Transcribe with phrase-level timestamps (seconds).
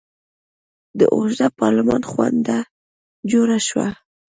[0.99, 2.57] د اوږده پارلمان غونډه
[3.31, 3.87] جوړه شوه.